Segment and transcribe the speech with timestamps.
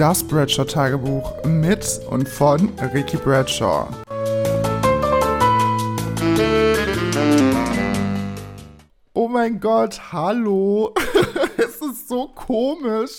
[0.00, 3.86] das Bradshaw-Tagebuch mit und von Ricky Bradshaw.
[9.12, 10.94] Oh mein Gott, hallo.
[11.58, 13.18] es ist so komisch,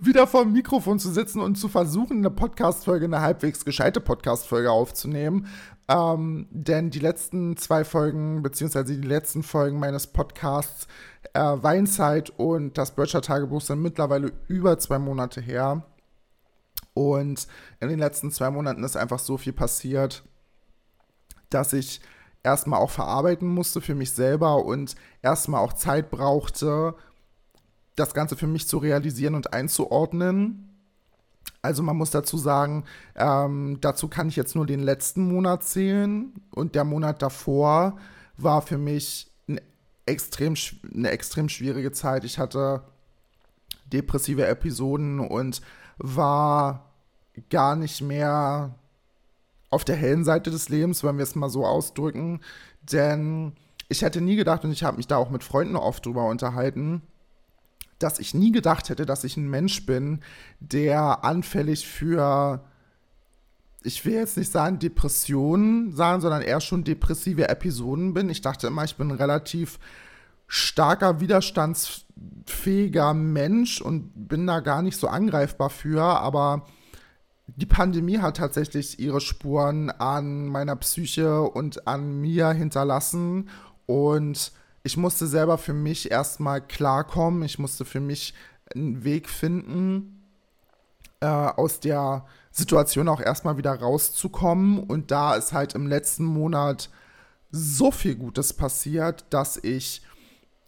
[0.00, 4.70] wieder vor dem Mikrofon zu sitzen und zu versuchen, eine Podcast-Folge, eine halbwegs gescheite Podcast-Folge
[4.70, 5.48] aufzunehmen.
[5.88, 10.86] Ähm, denn die letzten zwei Folgen, beziehungsweise die letzten Folgen meines Podcasts
[11.34, 15.82] äh, Weinzeit und das Bircher Tagebuch sind mittlerweile über zwei Monate her.
[16.94, 17.46] Und
[17.80, 20.22] in den letzten zwei Monaten ist einfach so viel passiert,
[21.50, 22.00] dass ich
[22.42, 26.94] erstmal auch verarbeiten musste für mich selber und erstmal auch Zeit brauchte,
[27.96, 30.68] das Ganze für mich zu realisieren und einzuordnen.
[31.60, 32.84] Also man muss dazu sagen,
[33.14, 37.98] ähm, dazu kann ich jetzt nur den letzten Monat zählen und der Monat davor
[38.36, 39.60] war für mich ein
[40.06, 40.54] extrem,
[40.92, 42.24] eine extrem schwierige Zeit.
[42.24, 42.82] Ich hatte
[43.92, 45.60] depressive Episoden und
[46.02, 46.90] war
[47.48, 48.74] gar nicht mehr
[49.70, 52.40] auf der hellen Seite des Lebens, wenn wir es mal so ausdrücken.
[52.82, 53.54] Denn
[53.88, 57.02] ich hätte nie gedacht, und ich habe mich da auch mit Freunden oft drüber unterhalten,
[57.98, 60.20] dass ich nie gedacht hätte, dass ich ein Mensch bin,
[60.58, 62.64] der anfällig für,
[63.84, 68.28] ich will jetzt nicht sagen Depressionen sagen, sondern eher schon depressive Episoden bin.
[68.28, 69.78] Ich dachte immer, ich bin relativ
[70.54, 76.66] starker, widerstandsfähiger Mensch und bin da gar nicht so angreifbar für, aber
[77.46, 83.48] die Pandemie hat tatsächlich ihre Spuren an meiner Psyche und an mir hinterlassen
[83.86, 87.42] und ich musste selber für mich erstmal klarkommen.
[87.44, 88.34] Ich musste für mich
[88.74, 90.22] einen Weg finden,
[91.20, 94.80] äh, aus der Situation auch erstmal wieder rauszukommen.
[94.80, 96.90] Und da ist halt im letzten Monat
[97.52, 100.02] so viel Gutes passiert, dass ich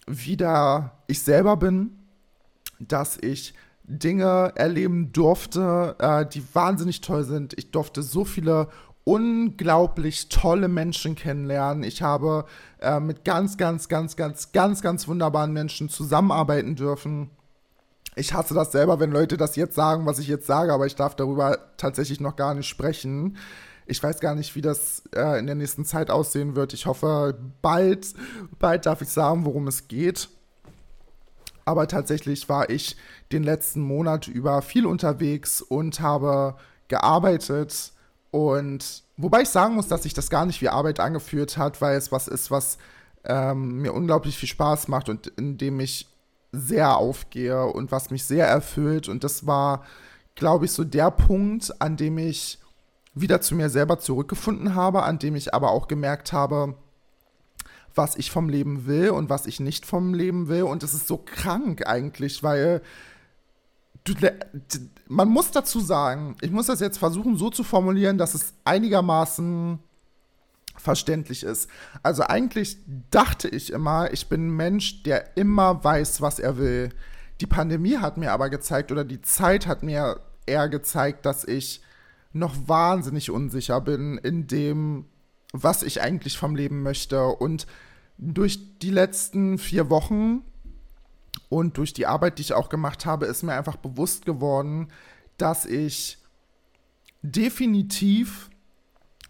[0.07, 1.99] wieder ich selber bin,
[2.79, 7.55] dass ich Dinge erleben durfte, äh, die wahnsinnig toll sind.
[7.59, 8.69] Ich durfte so viele
[9.05, 11.85] unglaublich tolle Menschen kennenlernen.
[11.85, 12.47] Ich habe
[12.81, 17.31] äh, mit ganz, ganz, ganz, ganz, ganz, ganz wunderbaren Menschen zusammenarbeiten dürfen.
[18.17, 20.95] Ich hasse das selber, wenn Leute das jetzt sagen, was ich jetzt sage, aber ich
[20.95, 23.37] darf darüber tatsächlich noch gar nicht sprechen.
[23.87, 26.73] Ich weiß gar nicht, wie das äh, in der nächsten Zeit aussehen wird.
[26.73, 28.15] Ich hoffe, bald,
[28.59, 30.29] bald darf ich sagen, worum es geht.
[31.67, 32.97] Aber tatsächlich war ich
[33.33, 36.57] den letzten Monat über viel unterwegs und habe
[36.89, 37.95] gearbeitet,
[38.35, 41.97] und wobei ich sagen muss, dass sich das gar nicht wie Arbeit angeführt hat, weil
[41.97, 42.79] es was ist, was
[43.23, 46.09] ähm, mir unglaublich viel Spaß macht und in dem ich
[46.51, 49.09] sehr aufgehe und was mich sehr erfüllt.
[49.09, 49.85] Und das war,
[50.35, 52.59] glaube ich, so der Punkt, an dem ich
[53.15, 56.75] wieder zu mir selber zurückgefunden habe, an dem ich aber auch gemerkt habe,
[57.95, 60.65] was ich vom Leben will und was ich nicht vom Leben will.
[60.65, 62.83] Und es ist so krank eigentlich, weil
[64.03, 64.15] du,
[65.07, 69.79] man muss dazu sagen, ich muss das jetzt versuchen so zu formulieren, dass es einigermaßen
[70.77, 71.69] verständlich ist.
[72.03, 72.79] Also eigentlich
[73.11, 76.91] dachte ich immer, ich bin ein Mensch, der immer weiß, was er will.
[77.41, 81.81] Die Pandemie hat mir aber gezeigt, oder die Zeit hat mir eher gezeigt, dass ich
[82.35, 85.07] noch wahnsinnig unsicher bin in dem,
[85.53, 87.27] was ich eigentlich vom Leben möchte.
[87.27, 87.67] Und
[88.19, 90.43] durch die letzten vier Wochen
[91.49, 94.89] und durch die Arbeit, die ich auch gemacht habe, ist mir einfach bewusst geworden,
[95.39, 96.19] dass ich
[97.23, 98.51] definitiv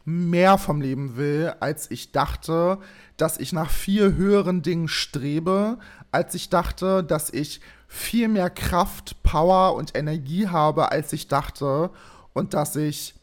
[0.06, 2.78] mehr vom Leben will, als ich dachte,
[3.16, 5.78] dass ich nach viel höheren Dingen strebe,
[6.10, 11.91] als ich dachte, dass ich viel mehr Kraft, Power und Energie habe, als ich dachte
[12.34, 13.14] und dass ich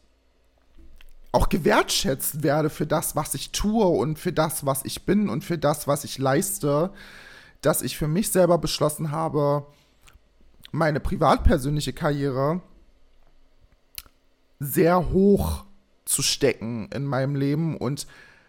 [1.30, 5.44] auch gewertschätzt werde für das, was ich tue und für das, was ich bin und
[5.44, 6.90] für das, was ich leiste
[7.62, 9.64] dass ich für mich selber beschlossen habe,
[10.72, 12.60] meine privatpersönliche Karriere
[14.58, 15.64] sehr hoch
[16.04, 18.06] zu stecken in meinem Leben und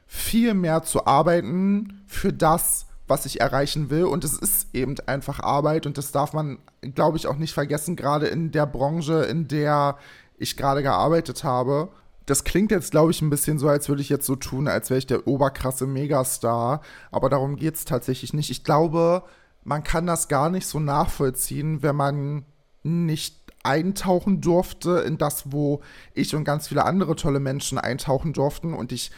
[0.07, 4.05] viel mehr zu arbeiten für das, was ich erreichen will.
[4.05, 7.95] Und es ist eben einfach Arbeit und das darf man, glaube ich, auch nicht vergessen,
[7.95, 9.97] gerade in der Branche, in der
[10.37, 11.89] ich gerade gearbeitet habe
[12.25, 14.89] das klingt jetzt, glaube ich, ein bisschen so, als würde ich jetzt so tun, als
[14.89, 16.81] wäre ich der oberkrasse Megastar.
[17.11, 18.49] Aber darum geht es tatsächlich nicht.
[18.49, 19.23] Ich glaube,
[19.63, 22.45] man kann das gar nicht so nachvollziehen, wenn man
[22.83, 25.81] nicht eintauchen durfte in das, wo
[26.13, 28.73] ich und ganz viele andere tolle Menschen eintauchen durften.
[28.73, 29.11] Und ich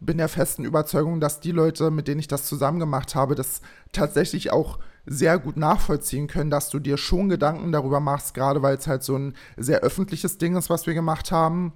[0.00, 3.60] bin der festen Überzeugung, dass die Leute, mit denen ich das zusammen gemacht habe, das
[3.92, 8.76] tatsächlich auch sehr gut nachvollziehen können, dass du dir schon Gedanken darüber machst, gerade weil
[8.76, 11.72] es halt so ein sehr öffentliches Ding ist, was wir gemacht haben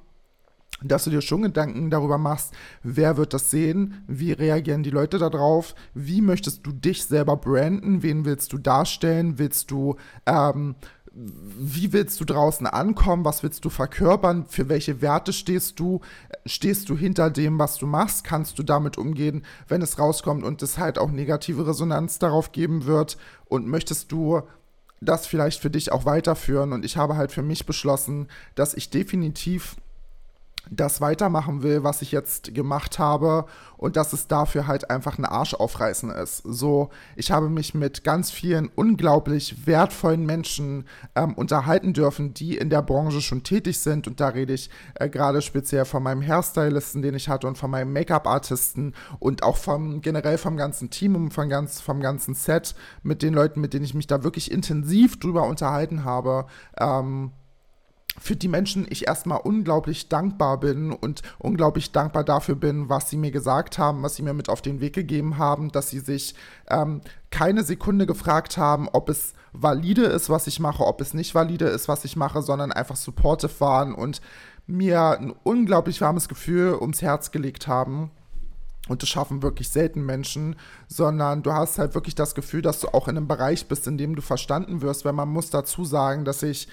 [0.83, 5.19] dass du dir schon Gedanken darüber machst, wer wird das sehen, wie reagieren die Leute
[5.19, 9.97] darauf, wie möchtest du dich selber branden, wen willst du darstellen, willst du
[10.27, 10.75] ähm,
[11.17, 16.01] wie willst du draußen ankommen, was willst du verkörpern, für welche Werte stehst du,
[16.45, 20.63] stehst du hinter dem, was du machst, kannst du damit umgehen, wenn es rauskommt und
[20.63, 23.17] es halt auch negative Resonanz darauf geben wird?
[23.45, 24.43] Und möchtest du
[25.01, 26.73] das vielleicht für dich auch weiterführen?
[26.73, 28.27] Und ich habe halt für mich beschlossen,
[28.57, 29.77] dass ich definitiv
[30.71, 33.47] das weitermachen will, was ich jetzt gemacht habe
[33.77, 36.39] und dass es dafür halt einfach ein Arsch aufreißen ist.
[36.39, 42.71] So, ich habe mich mit ganz vielen unglaublich wertvollen Menschen ähm, unterhalten dürfen, die in
[42.71, 47.03] der Branche schon tätig sind und da rede ich äh, gerade speziell von meinem Hairstylisten,
[47.03, 51.33] den ich hatte und von meinem Make-up-Artisten und auch vom generell vom ganzen Team und
[51.33, 55.19] vom, ganz, vom ganzen Set mit den Leuten, mit denen ich mich da wirklich intensiv
[55.21, 56.47] drüber unterhalten habe.
[56.79, 57.33] Ähm,
[58.19, 63.17] für die Menschen ich erstmal unglaublich dankbar bin und unglaublich dankbar dafür bin, was sie
[63.17, 66.35] mir gesagt haben, was sie mir mit auf den Weg gegeben haben, dass sie sich
[66.69, 67.01] ähm,
[67.31, 71.67] keine Sekunde gefragt haben, ob es valide ist, was ich mache, ob es nicht valide
[71.67, 74.21] ist, was ich mache, sondern einfach supportive waren und
[74.67, 78.11] mir ein unglaublich warmes Gefühl ums Herz gelegt haben.
[78.87, 80.57] Und das schaffen wirklich selten Menschen,
[80.89, 83.97] sondern du hast halt wirklich das Gefühl, dass du auch in einem Bereich bist, in
[83.97, 86.69] dem du verstanden wirst, weil man muss dazu sagen, dass ich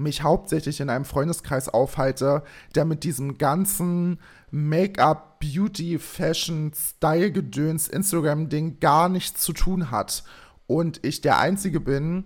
[0.00, 2.42] mich hauptsächlich in einem Freundeskreis aufhalte,
[2.74, 4.18] der mit diesem ganzen
[4.50, 10.24] Make-up, Beauty, Fashion, Style-Gedöns, Instagram-Ding gar nichts zu tun hat.
[10.66, 12.24] Und ich der Einzige bin,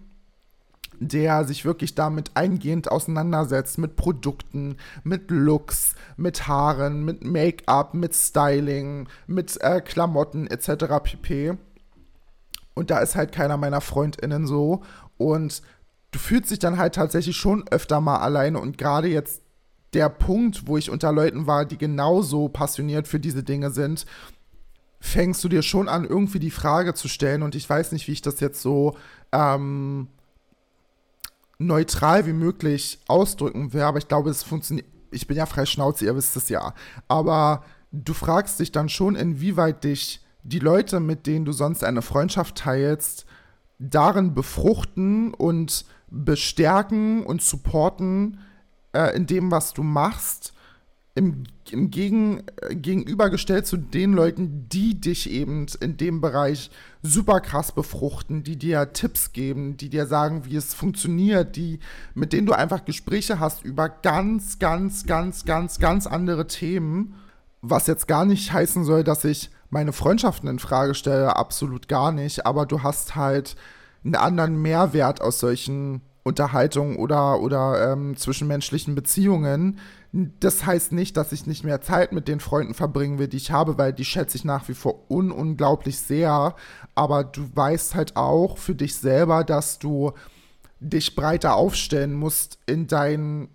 [1.01, 8.15] der sich wirklich damit eingehend auseinandersetzt, mit Produkten, mit Looks, mit Haaren, mit Make-up, mit
[8.15, 10.85] Styling, mit äh, Klamotten etc.
[11.03, 11.55] pp.
[12.75, 14.83] Und da ist halt keiner meiner Freundinnen so.
[15.17, 15.63] Und
[16.15, 19.43] du fühlst dich dann halt tatsächlich schon öfter mal alleine und gerade jetzt
[19.95, 24.07] der Punkt, wo ich unter Leuten war, die genauso passioniert für diese Dinge sind,
[25.01, 28.13] fängst du dir schon an, irgendwie die Frage zu stellen und ich weiß nicht, wie
[28.13, 28.97] ich das jetzt so
[29.33, 30.07] ähm,
[31.59, 34.87] neutral wie möglich ausdrücken will, aber ich glaube, es funktioniert.
[35.11, 36.75] Ich bin ja frei Schnauze, ihr wisst es ja.
[37.07, 42.03] Aber du fragst dich dann schon, inwieweit dich die Leute, mit denen du sonst eine
[42.03, 43.27] Freundschaft teilst,
[43.79, 45.85] darin befruchten und
[46.15, 48.39] bestärken und supporten
[48.93, 50.53] äh, in dem, was du machst,
[51.17, 56.71] im, im Gegen, äh, gegenübergestellt zu den Leuten, die dich eben in dem Bereich
[57.03, 61.79] super krass befruchten, die dir Tipps geben, die dir sagen, wie es funktioniert, die,
[62.15, 67.15] mit denen du einfach Gespräche hast über ganz, ganz, ganz, ganz, ganz andere Themen.
[67.63, 72.13] Was jetzt gar nicht heißen soll, dass ich meine Freundschaften in Frage stelle, absolut gar
[72.13, 73.57] nicht, aber du hast halt
[74.05, 79.79] einen anderen Mehrwert aus solchen Unterhaltungen oder, oder ähm, zwischenmenschlichen Beziehungen.
[80.13, 83.51] Das heißt nicht, dass ich nicht mehr Zeit mit den Freunden verbringen will, die ich
[83.51, 86.55] habe, weil die schätze ich nach wie vor un unglaublich sehr.
[86.95, 90.13] Aber du weißt halt auch für dich selber, dass du
[90.81, 93.49] dich breiter aufstellen musst in deinen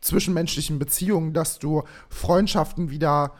[0.00, 3.32] zwischenmenschlichen Beziehungen, dass du Freundschaften wieder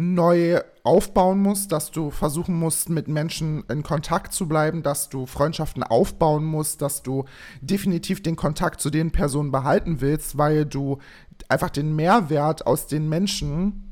[0.00, 5.26] neu aufbauen musst, dass du versuchen musst, mit Menschen in Kontakt zu bleiben, dass du
[5.26, 7.26] Freundschaften aufbauen musst, dass du
[7.60, 10.98] definitiv den Kontakt zu den Personen behalten willst, weil du
[11.48, 13.89] einfach den Mehrwert aus den Menschen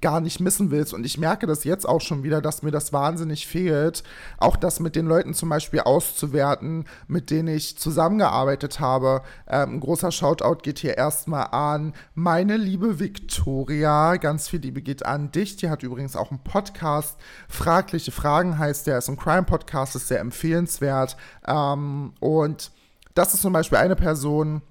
[0.00, 0.94] gar nicht missen willst.
[0.94, 4.04] Und ich merke das jetzt auch schon wieder, dass mir das wahnsinnig fehlt.
[4.38, 9.22] Auch das mit den Leuten zum Beispiel auszuwerten, mit denen ich zusammengearbeitet habe.
[9.48, 14.16] Ähm, ein großer Shoutout geht hier erstmal an meine liebe Victoria.
[14.16, 15.56] Ganz viel Liebe geht an dich.
[15.56, 17.18] Die hat übrigens auch einen Podcast.
[17.48, 18.98] Fragliche Fragen heißt der.
[18.98, 21.16] Ist ein Crime-Podcast, ist sehr empfehlenswert.
[21.46, 22.70] Ähm, und
[23.14, 24.62] das ist zum Beispiel eine Person,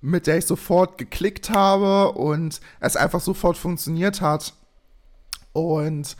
[0.00, 4.52] mit der ich sofort geklickt habe und es einfach sofort funktioniert hat.
[5.54, 6.16] Und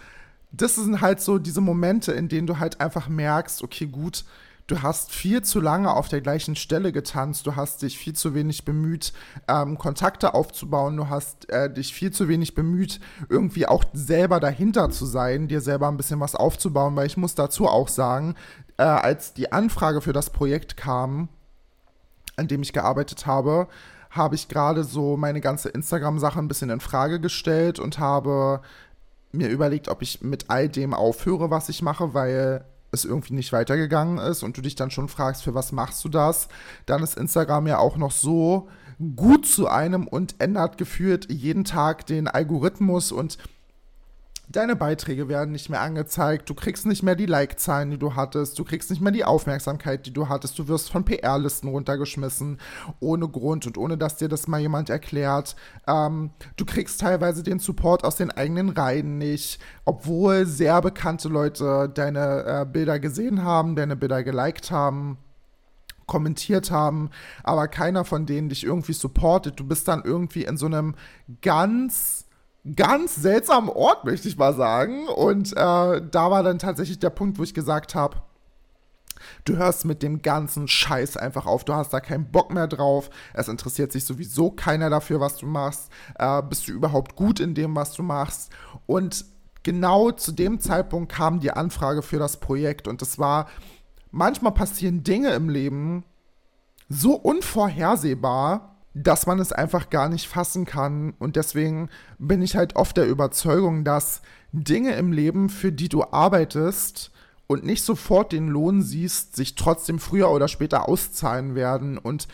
[0.52, 4.24] das sind halt so diese Momente, in denen du halt einfach merkst, okay, gut,
[4.66, 8.34] du hast viel zu lange auf der gleichen Stelle getanzt, du hast dich viel zu
[8.34, 9.12] wenig bemüht,
[9.48, 14.90] ähm, Kontakte aufzubauen, du hast äh, dich viel zu wenig bemüht, irgendwie auch selber dahinter
[14.90, 18.36] zu sein, dir selber ein bisschen was aufzubauen, weil ich muss dazu auch sagen,
[18.78, 21.28] äh, als die Anfrage für das Projekt kam,
[22.36, 23.68] an dem ich gearbeitet habe,
[24.10, 28.60] habe ich gerade so meine ganze Instagram-Sache ein bisschen in Frage gestellt und habe
[29.36, 33.52] mir überlegt, ob ich mit all dem aufhöre, was ich mache, weil es irgendwie nicht
[33.52, 36.48] weitergegangen ist und du dich dann schon fragst, für was machst du das?
[36.86, 38.68] Dann ist Instagram ja auch noch so
[39.16, 43.38] gut zu einem und ändert gefühlt jeden Tag den Algorithmus und
[44.48, 48.58] Deine Beiträge werden nicht mehr angezeigt, du kriegst nicht mehr die Like-Zahlen, die du hattest,
[48.58, 52.58] du kriegst nicht mehr die Aufmerksamkeit, die du hattest, du wirst von PR-Listen runtergeschmissen,
[53.00, 55.56] ohne Grund und ohne dass dir das mal jemand erklärt.
[55.86, 61.90] Ähm, du kriegst teilweise den Support aus den eigenen Reihen nicht, obwohl sehr bekannte Leute
[61.92, 65.18] deine äh, Bilder gesehen haben, deine Bilder geliked haben.
[66.06, 67.08] kommentiert haben,
[67.42, 69.58] aber keiner von denen dich irgendwie supportet.
[69.58, 70.94] Du bist dann irgendwie in so einem
[71.40, 72.23] ganz,
[72.76, 75.08] ganz seltsamen Ort, möchte ich mal sagen.
[75.08, 78.22] Und äh, da war dann tatsächlich der Punkt, wo ich gesagt habe,
[79.44, 81.64] Du hörst mit dem ganzen Scheiß einfach auf.
[81.64, 83.10] Du hast da keinen Bock mehr drauf.
[83.32, 85.90] Es interessiert sich sowieso keiner dafür, was du machst.
[86.18, 88.50] Äh, bist du überhaupt gut in dem, was du machst?
[88.86, 89.24] Und
[89.62, 92.88] genau zu dem Zeitpunkt kam die Anfrage für das Projekt.
[92.88, 93.48] Und es war,
[94.10, 96.04] manchmal passieren Dinge im Leben
[96.88, 101.14] so unvorhersehbar, dass man es einfach gar nicht fassen kann.
[101.18, 104.22] Und deswegen bin ich halt oft der Überzeugung, dass
[104.52, 107.10] Dinge im Leben, für die du arbeitest,
[107.46, 111.98] und nicht sofort den Lohn siehst, sich trotzdem früher oder später auszahlen werden.
[111.98, 112.26] Und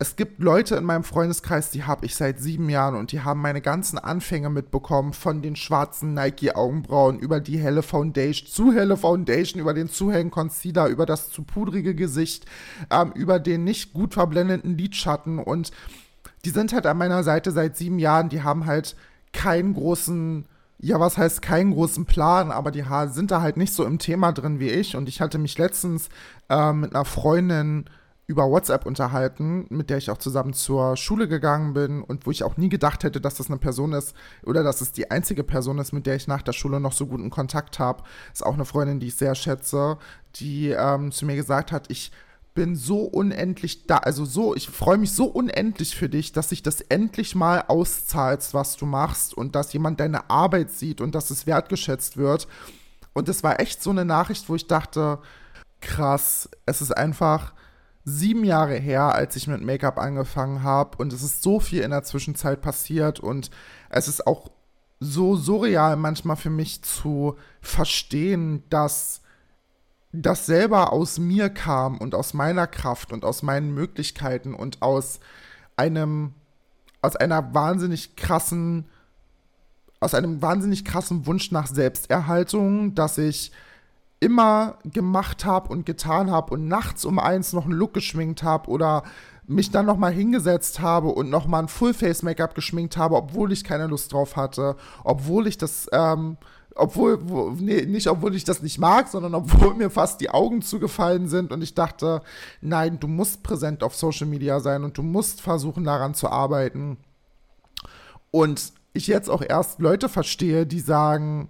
[0.00, 3.40] es gibt Leute in meinem Freundeskreis, die habe ich seit sieben Jahren und die haben
[3.40, 9.60] meine ganzen Anfänge mitbekommen, von den schwarzen Nike-Augenbrauen über die helle Foundation, zu helle Foundation,
[9.60, 12.46] über den zu hellen Concealer, über das zu pudrige Gesicht,
[12.90, 15.72] ähm, über den nicht gut verblendeten Lidschatten und
[16.44, 18.94] die sind halt an meiner Seite seit sieben Jahren, die haben halt
[19.32, 20.46] keinen großen
[20.80, 24.30] ja, was heißt keinen großen Plan, aber die sind da halt nicht so im Thema
[24.30, 24.94] drin wie ich.
[24.94, 26.08] Und ich hatte mich letztens
[26.48, 27.86] äh, mit einer Freundin
[28.28, 32.44] über WhatsApp unterhalten, mit der ich auch zusammen zur Schule gegangen bin und wo ich
[32.44, 35.78] auch nie gedacht hätte, dass das eine Person ist oder dass es die einzige Person
[35.78, 38.04] ist, mit der ich nach der Schule noch so guten Kontakt habe.
[38.30, 39.96] Ist auch eine Freundin, die ich sehr schätze,
[40.36, 42.12] die ähm, zu mir gesagt hat, ich
[42.54, 46.62] bin so unendlich da, also so, ich freue mich so unendlich für dich, dass sich
[46.62, 51.30] das endlich mal auszahlst, was du machst und dass jemand deine Arbeit sieht und dass
[51.30, 52.46] es wertgeschätzt wird.
[53.14, 55.18] Und es war echt so eine Nachricht, wo ich dachte,
[55.80, 57.54] krass, es ist einfach
[58.08, 61.90] sieben Jahre her, als ich mit Make-up angefangen habe und es ist so viel in
[61.90, 63.20] der Zwischenzeit passiert.
[63.20, 63.50] Und
[63.90, 64.50] es ist auch
[65.00, 69.20] so surreal manchmal für mich zu verstehen, dass
[70.12, 75.20] das selber aus mir kam und aus meiner Kraft und aus meinen Möglichkeiten und aus
[75.76, 76.34] einem,
[77.02, 78.86] aus einer wahnsinnig krassen,
[80.00, 83.52] aus einem wahnsinnig krassen Wunsch nach Selbsterhaltung, dass ich
[84.20, 88.68] immer gemacht habe und getan habe und nachts um eins noch einen Look geschminkt habe
[88.68, 89.04] oder
[89.46, 93.64] mich dann noch mal hingesetzt habe und noch mal ein Full-Face-Make-up geschminkt habe, obwohl ich
[93.64, 96.36] keine Lust drauf hatte, obwohl ich das ähm,
[96.78, 100.62] obwohl, wo, nee, nicht obwohl ich das nicht mag, sondern obwohl mir fast die Augen
[100.62, 102.22] zugefallen sind und ich dachte,
[102.60, 106.98] nein, du musst präsent auf Social Media sein und du musst versuchen daran zu arbeiten.
[108.30, 111.48] Und ich jetzt auch erst Leute verstehe, die sagen,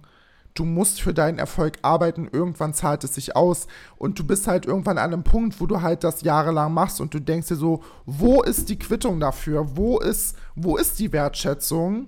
[0.53, 4.65] du musst für deinen Erfolg arbeiten, irgendwann zahlt es sich aus und du bist halt
[4.65, 7.81] irgendwann an einem Punkt, wo du halt das jahrelang machst und du denkst dir so,
[8.05, 9.77] wo ist die Quittung dafür?
[9.77, 12.07] Wo ist, wo ist die Wertschätzung?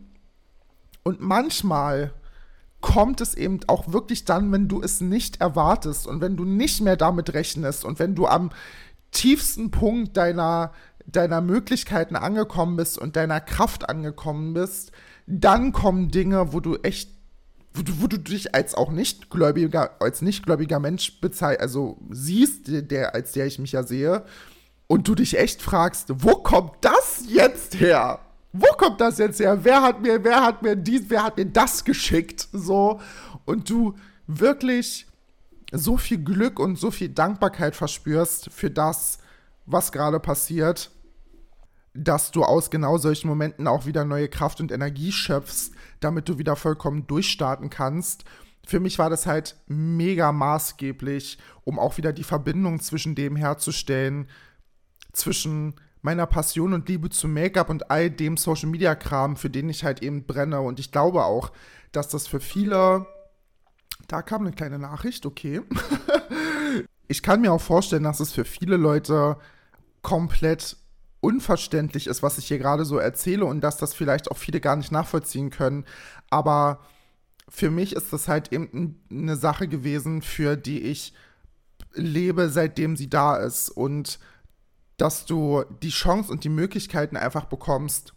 [1.03, 2.13] Und manchmal
[2.81, 6.81] kommt es eben auch wirklich dann, wenn du es nicht erwartest und wenn du nicht
[6.81, 8.50] mehr damit rechnest und wenn du am
[9.12, 10.71] tiefsten Punkt deiner,
[11.05, 14.91] deiner Möglichkeiten angekommen bist und deiner Kraft angekommen bist,
[15.27, 17.12] dann kommen Dinge, wo du echt,
[17.74, 23.32] wo du, wo du dich als auch nichtgläubiger, als nichtgläubiger Mensch also siehst, der, als
[23.32, 24.25] der ich mich ja sehe,
[24.88, 28.20] und du dich echt fragst, wo kommt das jetzt her?
[28.54, 29.63] wo kommt das jetzt her?
[29.63, 32.48] Wer hat mir, wer hat mir dies, wer hat mir das geschickt?
[32.51, 33.00] So.
[33.46, 33.96] Und du
[34.28, 35.08] wirklich
[35.72, 39.20] so viel Glück und so viel Dankbarkeit verspürst für das,
[39.66, 40.92] was gerade passiert,
[41.93, 46.38] dass du aus genau solchen Momenten auch wieder neue Kraft und Energie schöpfst, damit du
[46.38, 48.24] wieder vollkommen durchstarten kannst.
[48.65, 54.27] Für mich war das halt mega maßgeblich, um auch wieder die Verbindung zwischen dem herzustellen,
[55.12, 59.69] zwischen meiner Passion und Liebe zu Make-up und all dem Social Media Kram, für den
[59.69, 60.62] ich halt eben brenne.
[60.62, 61.51] Und ich glaube auch,
[61.91, 63.05] dass das für viele.
[64.07, 65.62] Da kam eine kleine Nachricht, okay.
[67.07, 69.38] ich kann mir auch vorstellen, dass es für viele Leute
[70.01, 70.77] komplett
[71.22, 74.75] unverständlich ist, was ich hier gerade so erzähle und dass das vielleicht auch viele gar
[74.75, 75.86] nicht nachvollziehen können.
[76.30, 76.80] Aber
[77.48, 81.13] für mich ist das halt eben eine Sache gewesen, für die ich
[81.94, 83.70] lebe, seitdem sie da ist.
[83.70, 84.20] Und
[84.98, 88.13] dass du die Chance und die Möglichkeiten einfach bekommst,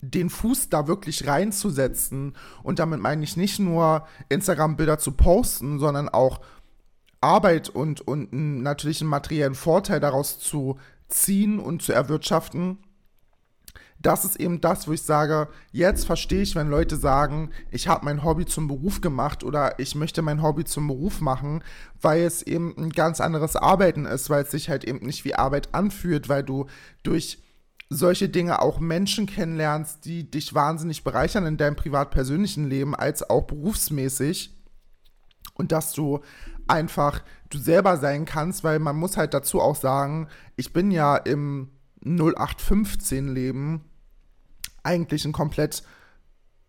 [0.00, 2.36] den Fuß da wirklich reinzusetzen.
[2.62, 6.40] Und damit meine ich nicht nur Instagram-Bilder zu posten, sondern auch
[7.20, 12.78] Arbeit und, und natürlich einen materiellen Vorteil daraus zu ziehen und zu erwirtschaften.
[13.98, 18.04] Das ist eben das, wo ich sage, jetzt verstehe ich, wenn Leute sagen, ich habe
[18.04, 21.64] mein Hobby zum Beruf gemacht oder ich möchte mein Hobby zum Beruf machen,
[22.00, 25.34] weil es eben ein ganz anderes Arbeiten ist, weil es sich halt eben nicht wie
[25.34, 26.66] Arbeit anfühlt, weil du
[27.02, 27.42] durch
[27.88, 33.42] solche Dinge auch Menschen kennenlernst, die dich wahnsinnig bereichern in deinem privat-persönlichen Leben als auch
[33.42, 34.52] berufsmäßig.
[35.54, 36.20] Und dass du
[36.68, 41.16] einfach du selber sein kannst, weil man muss halt dazu auch sagen, ich bin ja
[41.16, 41.70] im
[42.04, 43.84] 0815 Leben
[44.82, 45.82] eigentlich ein komplett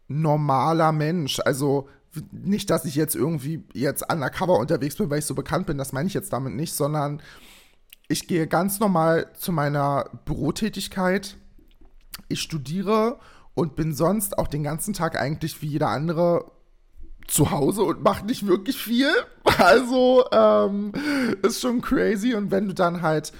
[0.07, 1.39] normaler Mensch.
[1.43, 1.89] Also
[2.31, 5.93] nicht, dass ich jetzt irgendwie jetzt undercover unterwegs bin, weil ich so bekannt bin, das
[5.93, 7.21] meine ich jetzt damit nicht, sondern
[8.07, 11.37] ich gehe ganz normal zu meiner Bürotätigkeit.
[12.29, 13.19] Ich studiere
[13.53, 16.51] und bin sonst auch den ganzen Tag eigentlich wie jeder andere
[17.27, 19.09] zu Hause und mache nicht wirklich viel.
[19.57, 20.91] Also ähm,
[21.41, 22.33] ist schon crazy.
[22.33, 23.31] Und wenn du dann halt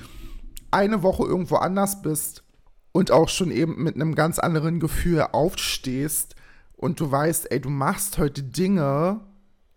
[0.72, 2.44] eine Woche irgendwo anders bist
[2.92, 6.36] und auch schon eben mit einem ganz anderen Gefühl aufstehst
[6.76, 9.22] und du weißt, ey, du machst heute Dinge,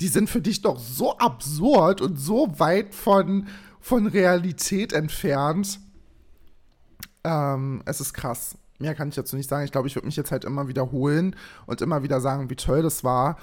[0.01, 3.47] die sind für dich doch so absurd und so weit von,
[3.81, 5.81] von Realität entfernt.
[7.23, 8.57] Ähm, es ist krass.
[8.79, 9.65] Mehr kann ich dazu nicht sagen.
[9.65, 12.83] Ich glaube, ich würde mich jetzt halt immer wiederholen und immer wieder sagen, wie toll
[12.83, 13.37] das war.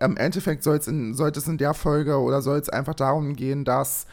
[0.00, 3.34] Im Endeffekt soll es in, sollte es in der Folge oder soll es einfach darum
[3.34, 4.06] gehen, dass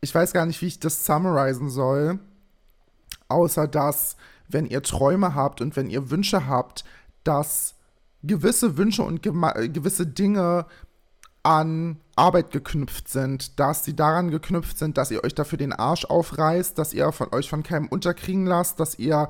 [0.00, 2.18] ich weiß gar nicht, wie ich das summarisen soll,
[3.28, 4.16] außer dass,
[4.48, 6.84] wenn ihr Träume habt und wenn ihr Wünsche habt,
[7.24, 7.74] dass
[8.22, 10.66] gewisse Wünsche und gewisse Dinge
[11.42, 16.04] an Arbeit geknüpft sind, dass sie daran geknüpft sind, dass ihr euch dafür den Arsch
[16.04, 19.28] aufreißt, dass ihr von euch von keinem unterkriegen lasst, dass ihr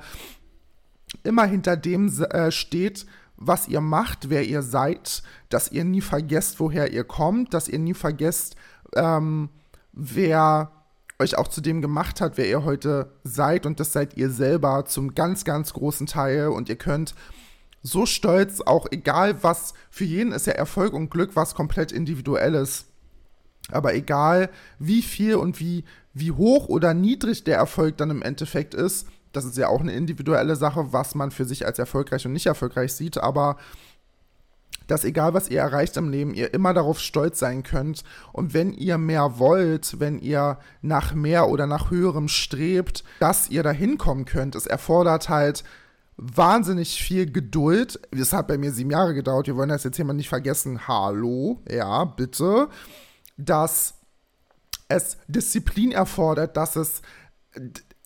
[1.22, 6.60] immer hinter dem äh, steht, was ihr macht, wer ihr seid, dass ihr nie vergesst,
[6.60, 8.56] woher ihr kommt, dass ihr nie vergesst,
[8.94, 9.50] ähm,
[9.92, 10.72] wer
[11.18, 14.84] euch auch zu dem gemacht hat, wer ihr heute seid und das seid ihr selber
[14.86, 17.14] zum ganz, ganz großen Teil und ihr könnt
[17.82, 22.86] so stolz, auch egal was, für jeden ist ja Erfolg und Glück was komplett individuelles.
[23.70, 28.74] Aber egal wie viel und wie, wie hoch oder niedrig der Erfolg dann im Endeffekt
[28.74, 32.32] ist, das ist ja auch eine individuelle Sache, was man für sich als erfolgreich und
[32.32, 33.56] nicht erfolgreich sieht, aber
[34.86, 38.04] dass egal was ihr erreicht im Leben, ihr immer darauf stolz sein könnt.
[38.32, 43.62] Und wenn ihr mehr wollt, wenn ihr nach mehr oder nach höherem strebt, dass ihr
[43.62, 44.54] da hinkommen könnt.
[44.54, 45.64] Es erfordert halt
[46.16, 48.00] wahnsinnig viel Geduld.
[48.12, 49.48] Es hat bei mir sieben Jahre gedauert.
[49.48, 50.86] Wir wollen das jetzt hier mal nicht vergessen.
[50.86, 52.68] Hallo, ja, bitte.
[53.36, 53.94] Dass
[54.88, 57.02] es Disziplin erfordert, dass es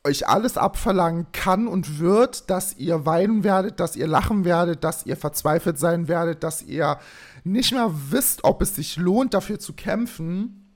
[0.04, 5.04] euch alles abverlangen kann und wird, dass ihr weinen werdet, dass ihr lachen werdet, dass
[5.04, 6.98] ihr verzweifelt sein werdet, dass ihr
[7.44, 10.74] nicht mehr wisst, ob es sich lohnt, dafür zu kämpfen.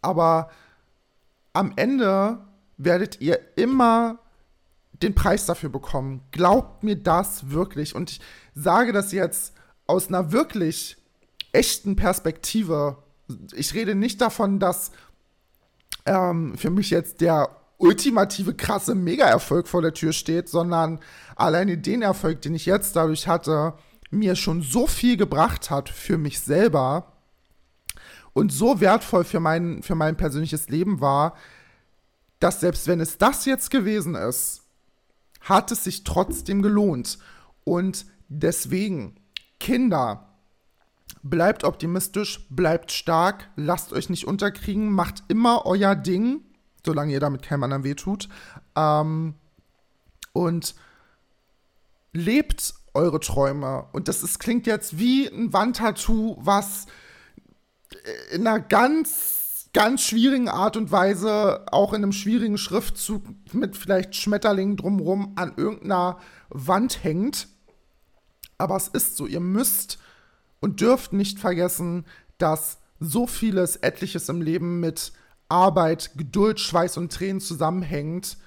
[0.00, 0.50] Aber
[1.52, 2.38] am Ende
[2.78, 4.18] werdet ihr immer
[4.92, 6.22] den Preis dafür bekommen.
[6.30, 7.94] Glaubt mir das wirklich.
[7.94, 8.20] Und ich
[8.54, 9.54] sage das jetzt
[9.86, 10.96] aus einer wirklich
[11.52, 13.02] echten Perspektive.
[13.54, 14.90] Ich rede nicht davon, dass
[16.06, 21.00] ähm, für mich jetzt der ultimative, krasse Mega-Erfolg vor der Tür steht, sondern
[21.36, 23.74] alleine den Erfolg, den ich jetzt dadurch hatte,
[24.10, 27.12] mir schon so viel gebracht hat für mich selber
[28.32, 31.36] und so wertvoll für mein, für mein persönliches Leben war,
[32.40, 34.62] dass selbst wenn es das jetzt gewesen ist,
[35.40, 37.18] hat es sich trotzdem gelohnt.
[37.64, 39.16] Und deswegen,
[39.60, 40.28] Kinder,
[41.22, 46.42] bleibt optimistisch, bleibt stark, lasst euch nicht unterkriegen, macht immer euer Ding
[46.88, 48.28] solange ihr damit keinem anderen wehtut.
[48.74, 49.34] Ähm,
[50.32, 50.74] und
[52.12, 53.84] lebt eure Träume.
[53.92, 56.86] Und das ist, klingt jetzt wie ein Wandtattoo, was
[58.32, 63.22] in einer ganz, ganz schwierigen Art und Weise, auch in einem schwierigen Schriftzug
[63.52, 67.48] mit vielleicht Schmetterlingen drumherum an irgendeiner Wand hängt.
[68.56, 69.98] Aber es ist so, ihr müsst
[70.60, 72.06] und dürft nicht vergessen,
[72.38, 75.12] dass so vieles, etliches im Leben mit
[75.48, 78.38] Arbeit, Geduld, Schweiß und Tränen zusammenhängt.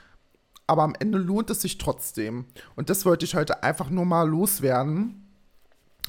[0.68, 2.46] Aber am Ende lohnt es sich trotzdem.
[2.76, 5.28] Und das wollte ich heute einfach nur mal loswerden.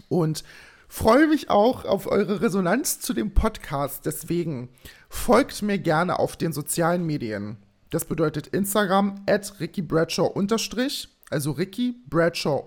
[0.08, 0.44] Und
[0.88, 4.06] freue mich auch auf eure Resonanz zu dem Podcast.
[4.06, 4.68] Deswegen
[5.08, 7.56] folgt mir gerne auf den sozialen Medien.
[7.90, 10.32] Das bedeutet Instagram at Ricky Bradshaw
[11.30, 12.62] also Ricky Bradshaw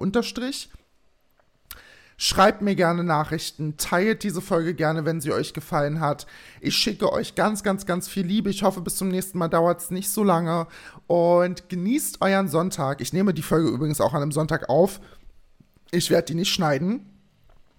[2.17, 6.27] Schreibt mir gerne Nachrichten, teilt diese Folge gerne, wenn sie euch gefallen hat.
[6.61, 8.49] Ich schicke euch ganz, ganz, ganz viel Liebe.
[8.49, 10.67] Ich hoffe, bis zum nächsten Mal dauert es nicht so lange.
[11.07, 13.01] Und genießt euren Sonntag.
[13.01, 15.01] Ich nehme die Folge übrigens auch an einem Sonntag auf.
[15.91, 17.05] Ich werde die nicht schneiden.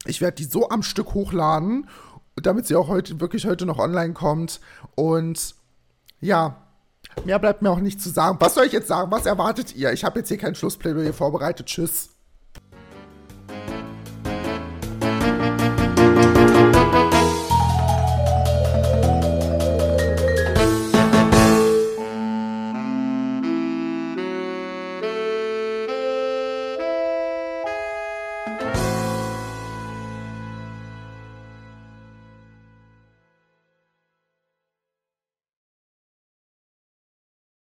[0.05, 1.89] Ich werde die so am Stück hochladen,
[2.37, 4.61] damit sie auch heute wirklich heute noch online kommt.
[4.95, 5.55] Und
[6.21, 6.63] ja,
[7.25, 8.37] mehr bleibt mir auch nicht zu sagen.
[8.39, 9.11] Was soll ich jetzt sagen?
[9.11, 9.93] Was erwartet ihr?
[9.95, 11.67] Ich habe jetzt hier kein Schlussplädoyer vorbereitet.
[11.67, 12.16] Tschüss.